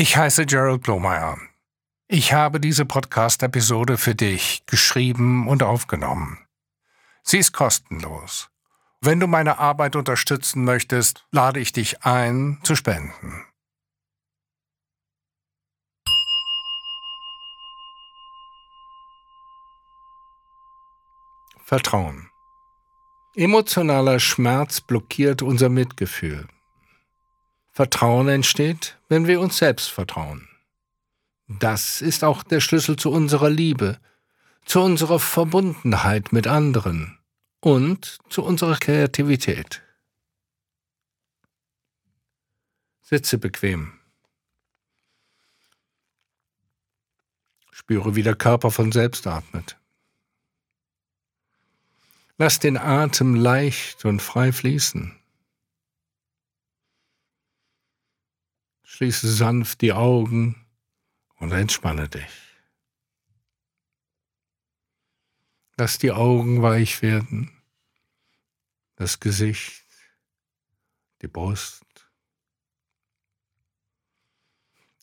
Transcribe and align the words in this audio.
Ich 0.00 0.16
heiße 0.16 0.46
Gerald 0.46 0.84
Blomeyer. 0.84 1.38
Ich 2.06 2.32
habe 2.32 2.60
diese 2.60 2.84
Podcast-Episode 2.84 3.98
für 3.98 4.14
dich 4.14 4.64
geschrieben 4.66 5.48
und 5.48 5.64
aufgenommen. 5.64 6.38
Sie 7.24 7.38
ist 7.38 7.50
kostenlos. 7.50 8.48
Wenn 9.00 9.18
du 9.18 9.26
meine 9.26 9.58
Arbeit 9.58 9.96
unterstützen 9.96 10.62
möchtest, 10.62 11.26
lade 11.32 11.58
ich 11.58 11.72
dich 11.72 12.04
ein, 12.04 12.60
zu 12.62 12.76
spenden. 12.76 13.44
Vertrauen. 21.64 22.30
Emotionaler 23.34 24.20
Schmerz 24.20 24.80
blockiert 24.80 25.42
unser 25.42 25.68
Mitgefühl. 25.68 26.46
Vertrauen 27.78 28.26
entsteht, 28.26 28.98
wenn 29.08 29.28
wir 29.28 29.40
uns 29.40 29.58
selbst 29.58 29.88
vertrauen. 29.88 30.48
Das 31.46 32.00
ist 32.00 32.24
auch 32.24 32.42
der 32.42 32.58
Schlüssel 32.58 32.96
zu 32.96 33.12
unserer 33.12 33.50
Liebe, 33.50 34.00
zu 34.64 34.80
unserer 34.80 35.20
Verbundenheit 35.20 36.32
mit 36.32 36.48
anderen 36.48 37.20
und 37.60 38.18
zu 38.30 38.42
unserer 38.42 38.76
Kreativität. 38.78 39.80
Sitze 43.00 43.38
bequem. 43.38 43.92
Spüre, 47.70 48.16
wie 48.16 48.24
der 48.24 48.34
Körper 48.34 48.72
von 48.72 48.90
selbst 48.90 49.24
atmet. 49.28 49.78
Lass 52.38 52.58
den 52.58 52.76
Atem 52.76 53.36
leicht 53.36 54.04
und 54.04 54.20
frei 54.20 54.50
fließen. 54.50 55.14
Schließe 58.90 59.30
sanft 59.30 59.82
die 59.82 59.92
Augen 59.92 60.66
und 61.36 61.52
entspanne 61.52 62.08
dich. 62.08 62.32
Lass 65.76 65.98
die 65.98 66.10
Augen 66.10 66.62
weich 66.62 67.02
werden, 67.02 67.52
das 68.96 69.20
Gesicht, 69.20 69.84
die 71.20 71.28
Brust. 71.28 71.84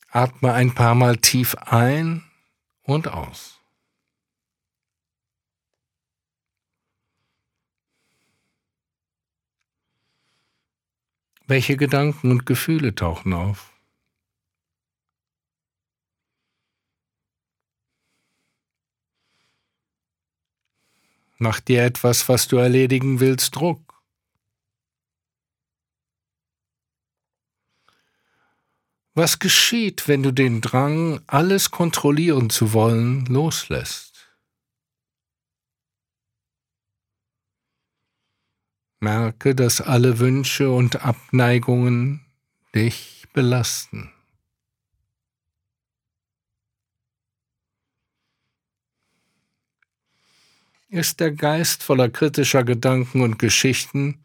Atme 0.08 0.52
ein 0.52 0.74
paar 0.74 0.96
Mal 0.96 1.16
tief 1.18 1.54
ein 1.54 2.24
und 2.82 3.06
aus. 3.06 3.60
Welche 11.46 11.76
Gedanken 11.76 12.32
und 12.32 12.46
Gefühle 12.46 12.92
tauchen 12.92 13.32
auf? 13.32 13.75
Mach 21.38 21.60
dir 21.60 21.84
etwas, 21.84 22.28
was 22.28 22.48
du 22.48 22.56
erledigen 22.56 23.20
willst, 23.20 23.56
Druck. 23.56 24.02
Was 29.14 29.38
geschieht, 29.38 30.08
wenn 30.08 30.22
du 30.22 30.30
den 30.32 30.60
Drang, 30.60 31.20
alles 31.26 31.70
kontrollieren 31.70 32.50
zu 32.50 32.72
wollen, 32.72 33.26
loslässt? 33.26 34.36
Merke, 39.00 39.54
dass 39.54 39.80
alle 39.80 40.18
Wünsche 40.18 40.70
und 40.70 41.04
Abneigungen 41.04 42.26
dich 42.74 43.26
belasten. 43.34 44.15
Ist 50.88 51.18
der 51.18 51.32
Geist 51.32 51.82
voller 51.82 52.08
kritischer 52.08 52.62
Gedanken 52.62 53.20
und 53.20 53.38
Geschichten, 53.38 54.22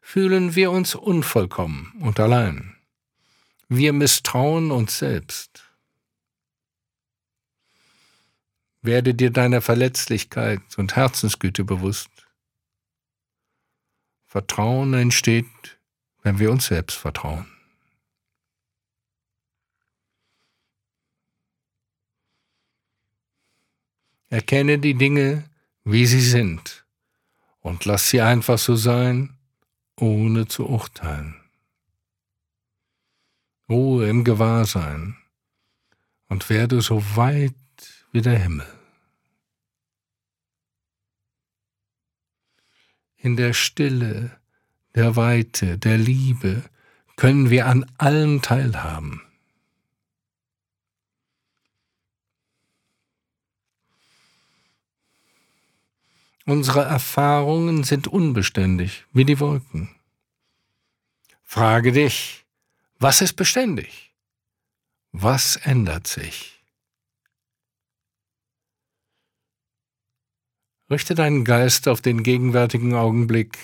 fühlen 0.00 0.54
wir 0.54 0.70
uns 0.70 0.94
unvollkommen 0.94 1.92
und 2.00 2.18
allein. 2.18 2.74
Wir 3.68 3.92
misstrauen 3.92 4.70
uns 4.70 4.98
selbst. 4.98 5.62
Werde 8.82 9.14
dir 9.14 9.30
deiner 9.30 9.60
Verletzlichkeit 9.60 10.62
und 10.78 10.96
Herzensgüte 10.96 11.64
bewusst. 11.64 12.08
Vertrauen 14.24 14.94
entsteht, 14.94 15.78
wenn 16.22 16.38
wir 16.38 16.50
uns 16.50 16.66
selbst 16.66 16.96
vertrauen. 16.96 17.46
Erkenne 24.30 24.78
die 24.78 24.94
Dinge, 24.94 25.44
wie 25.84 26.06
sie 26.06 26.20
sind, 26.20 26.84
und 27.60 27.84
lass 27.84 28.10
sie 28.10 28.20
einfach 28.20 28.58
so 28.58 28.76
sein, 28.76 29.38
ohne 29.96 30.46
zu 30.46 30.66
urteilen. 30.68 31.36
Ruhe 33.68 34.08
im 34.08 34.24
Gewahrsein 34.24 35.16
und 36.28 36.48
werde 36.50 36.80
so 36.80 37.16
weit 37.16 37.54
wie 38.12 38.22
der 38.22 38.38
Himmel. 38.38 38.66
In 43.16 43.36
der 43.36 43.52
Stille, 43.52 44.40
der 44.94 45.14
Weite, 45.14 45.78
der 45.78 45.98
Liebe 45.98 46.64
können 47.16 47.50
wir 47.50 47.66
an 47.66 47.84
allem 47.98 48.42
teilhaben. 48.42 49.22
Unsere 56.50 56.82
Erfahrungen 56.82 57.84
sind 57.84 58.08
unbeständig, 58.08 59.04
wie 59.12 59.24
die 59.24 59.38
Wolken. 59.38 59.88
Frage 61.44 61.92
dich, 61.92 62.44
was 62.98 63.20
ist 63.20 63.34
beständig? 63.34 64.16
Was 65.12 65.54
ändert 65.54 66.08
sich? 66.08 66.60
Richte 70.90 71.14
deinen 71.14 71.44
Geist 71.44 71.86
auf 71.86 72.00
den 72.00 72.24
gegenwärtigen 72.24 72.94
Augenblick. 72.94 73.56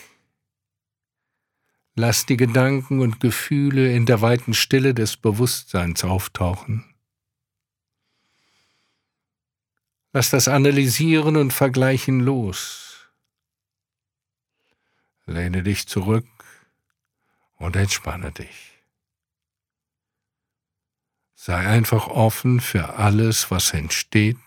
Lass 1.97 2.25
die 2.25 2.37
Gedanken 2.37 3.01
und 3.01 3.19
Gefühle 3.19 3.93
in 3.97 4.07
der 4.07 4.21
weiten 4.21 4.55
Stille 4.55 4.95
des 4.95 5.17
Bewusstseins 5.17 6.05
auftauchen. 6.05 6.85
Lass 10.17 10.31
das 10.31 10.49
Analysieren 10.49 11.37
und 11.37 11.53
Vergleichen 11.53 12.21
los. 12.21 13.07
Lehne 15.27 15.63
dich 15.63 15.89
zurück 15.89 16.27
und 17.57 17.77
entspanne 17.77 18.33
dich. 18.33 18.81
Sei 21.35 21.59
einfach 21.59 22.07
offen 22.07 22.63
für 22.63 22.95
alles, 22.95 23.51
was 23.51 23.75
entsteht 23.75 24.39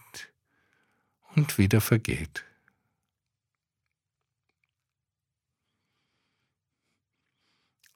und 1.35 1.59
wieder 1.59 1.81
vergeht. 1.81 2.43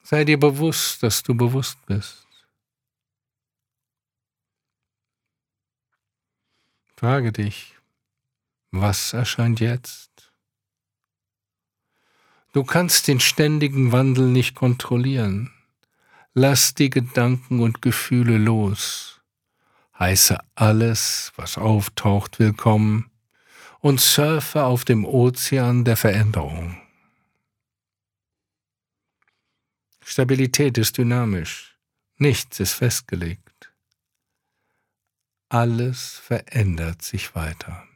Sei 0.03 0.25
dir 0.25 0.39
bewusst, 0.39 1.01
dass 1.01 1.23
du 1.23 1.33
bewusst 1.33 1.83
bist. 1.87 2.22
Frage 6.95 7.31
dich, 7.31 7.75
was 8.71 9.13
erscheint 9.13 9.59
jetzt? 9.59 10.31
Du 12.53 12.63
kannst 12.63 13.07
den 13.07 13.19
ständigen 13.19 13.91
Wandel 13.91 14.27
nicht 14.27 14.55
kontrollieren. 14.55 15.51
Lass 16.33 16.75
die 16.75 16.89
Gedanken 16.89 17.59
und 17.61 17.81
Gefühle 17.81 18.37
los. 18.37 19.21
Heiße 19.97 20.37
alles, 20.55 21.33
was 21.35 21.57
auftaucht, 21.57 22.39
willkommen 22.39 23.11
und 23.79 23.99
surfe 23.99 24.63
auf 24.63 24.85
dem 24.85 25.03
Ozean 25.03 25.83
der 25.83 25.97
Veränderung. 25.97 26.79
Stabilität 30.05 30.77
ist 30.77 30.97
dynamisch, 30.97 31.77
nichts 32.17 32.59
ist 32.59 32.73
festgelegt 32.73 33.42
alles 35.53 36.17
verändert 36.17 37.03
sich 37.03 37.35
weiter. 37.35 37.87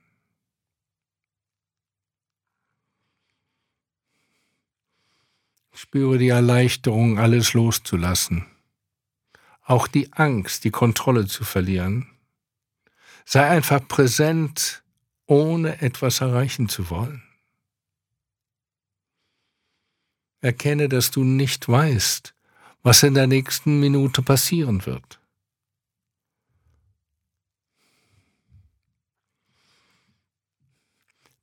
Spüre 5.73 6.19
die 6.19 6.27
Erleichterung, 6.27 7.17
alles 7.17 7.53
loszulassen. 7.53 8.45
Auch 9.63 9.87
die 9.87 10.13
Angst, 10.13 10.65
die 10.65 10.69
Kontrolle 10.69 11.25
zu 11.25 11.43
verlieren. 11.43 12.07
Sei 13.25 13.47
einfach 13.47 13.85
präsent, 13.87 14.83
ohne 15.25 15.81
etwas 15.81 16.21
erreichen 16.21 16.69
zu 16.69 16.91
wollen. 16.91 17.23
Erkenne, 20.41 20.89
dass 20.89 21.09
du 21.09 21.23
nicht 21.23 21.67
weißt, 21.67 22.35
was 22.83 23.01
in 23.01 23.15
der 23.15 23.25
nächsten 23.25 23.79
Minute 23.79 24.21
passieren 24.21 24.85
wird. 24.85 25.19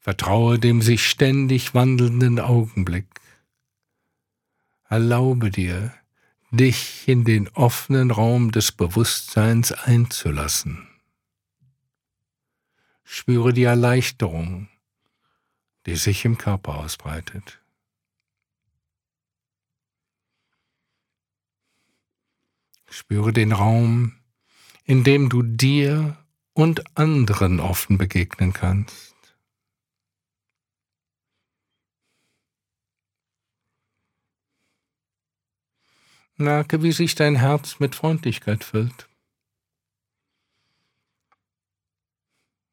Vertraue 0.04 0.58
dem 0.58 0.82
sich 0.82 1.08
ständig 1.08 1.72
wandelnden 1.72 2.38
Augenblick. 2.38 3.06
Erlaube 4.86 5.50
dir, 5.50 5.94
dich 6.50 7.08
in 7.08 7.24
den 7.24 7.48
offenen 7.48 8.10
Raum 8.10 8.52
des 8.52 8.70
Bewusstseins 8.70 9.72
einzulassen. 9.72 10.86
Spüre 13.02 13.54
die 13.54 13.62
Erleichterung, 13.62 14.68
die 15.86 15.96
sich 15.96 16.26
im 16.26 16.36
Körper 16.36 16.74
ausbreitet. 16.80 17.62
Spüre 22.90 23.32
den 23.32 23.52
Raum, 23.52 24.16
in 24.84 25.02
dem 25.02 25.30
du 25.30 25.42
dir 25.42 26.18
und 26.52 26.94
anderen 26.94 27.58
offen 27.58 27.96
begegnen 27.96 28.52
kannst. 28.52 29.13
Merke, 36.36 36.82
wie 36.82 36.90
sich 36.90 37.14
dein 37.14 37.36
Herz 37.36 37.78
mit 37.78 37.94
Freundlichkeit 37.94 38.64
füllt. 38.64 39.08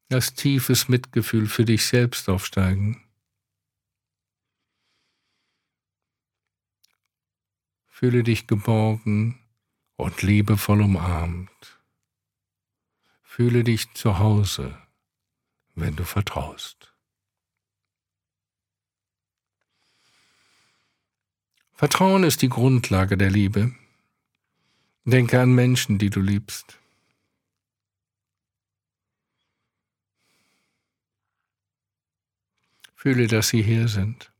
Lass 0.08 0.34
tiefes 0.34 0.88
Mitgefühl 0.88 1.46
für 1.46 1.64
dich 1.64 1.86
selbst 1.86 2.28
aufsteigen. 2.28 3.02
Fühle 7.86 8.24
dich 8.24 8.48
geborgen 8.48 9.38
und 9.96 10.22
liebevoll 10.22 10.82
umarmt. 10.82 11.80
Fühle 13.22 13.62
dich 13.62 13.94
zu 13.94 14.18
Hause, 14.18 14.76
wenn 15.74 15.94
du 15.94 16.04
vertraust. 16.04 16.91
Vertrauen 21.82 22.22
ist 22.22 22.42
die 22.42 22.48
Grundlage 22.48 23.18
der 23.18 23.28
Liebe. 23.28 23.74
Denke 25.04 25.40
an 25.40 25.52
Menschen, 25.52 25.98
die 25.98 26.10
du 26.10 26.20
liebst. 26.20 26.78
Fühle, 32.94 33.26
dass 33.26 33.48
sie 33.48 33.64
hier 33.64 33.88
sind. 33.88 34.30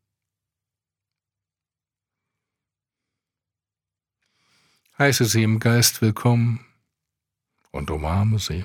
Heiße 4.99 5.25
sie 5.25 5.43
im 5.43 5.59
Geist 5.59 6.01
willkommen 6.01 6.65
und 7.73 7.91
umarme 7.91 8.39
sie. 8.39 8.65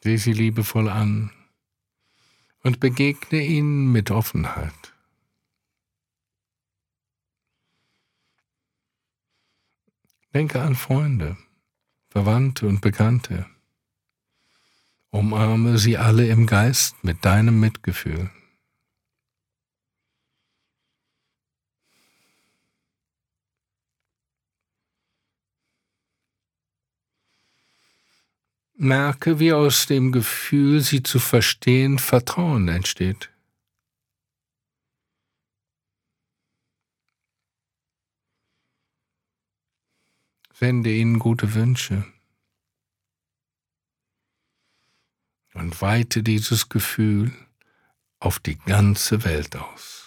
Sieh 0.00 0.16
sie 0.16 0.32
liebevoll 0.32 0.88
an 0.88 1.30
und 2.66 2.80
begegne 2.80 3.42
ihnen 3.44 3.92
mit 3.92 4.10
Offenheit. 4.10 4.92
Denke 10.34 10.60
an 10.60 10.74
Freunde, 10.74 11.36
Verwandte 12.08 12.66
und 12.66 12.80
Bekannte. 12.80 13.46
Umarme 15.10 15.78
sie 15.78 15.96
alle 15.96 16.26
im 16.26 16.48
Geist 16.48 17.04
mit 17.04 17.24
deinem 17.24 17.60
Mitgefühl. 17.60 18.30
Merke, 28.78 29.40
wie 29.40 29.54
aus 29.54 29.86
dem 29.86 30.12
Gefühl, 30.12 30.82
sie 30.82 31.02
zu 31.02 31.18
verstehen, 31.18 31.98
Vertrauen 31.98 32.68
entsteht. 32.68 33.30
Sende 40.52 40.92
ihnen 40.92 41.18
gute 41.18 41.54
Wünsche 41.54 42.04
und 45.54 45.80
weite 45.80 46.22
dieses 46.22 46.68
Gefühl 46.68 47.32
auf 48.20 48.38
die 48.38 48.58
ganze 48.58 49.24
Welt 49.24 49.56
aus. 49.56 50.05